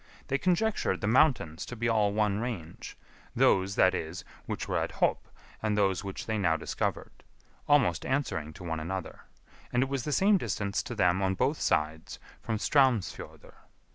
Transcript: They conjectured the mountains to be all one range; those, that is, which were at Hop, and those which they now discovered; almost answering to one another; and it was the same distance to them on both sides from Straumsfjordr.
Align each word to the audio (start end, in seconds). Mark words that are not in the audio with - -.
They 0.29 0.39
conjectured 0.39 0.99
the 0.99 1.05
mountains 1.05 1.63
to 1.67 1.75
be 1.75 1.87
all 1.87 2.11
one 2.11 2.39
range; 2.39 2.97
those, 3.35 3.75
that 3.75 3.93
is, 3.93 4.23
which 4.47 4.67
were 4.67 4.79
at 4.79 4.93
Hop, 4.93 5.27
and 5.61 5.77
those 5.77 6.03
which 6.03 6.25
they 6.25 6.39
now 6.39 6.57
discovered; 6.57 7.23
almost 7.69 8.03
answering 8.03 8.51
to 8.53 8.63
one 8.63 8.79
another; 8.79 9.25
and 9.71 9.83
it 9.83 9.89
was 9.89 10.03
the 10.03 10.11
same 10.11 10.39
distance 10.39 10.81
to 10.81 10.95
them 10.95 11.21
on 11.21 11.35
both 11.35 11.59
sides 11.61 12.17
from 12.41 12.57
Straumsfjordr. 12.57 13.53